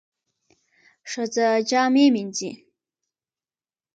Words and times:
ښځه 1.11 1.47
جامې 1.69 2.05
مینځي. 2.13 2.51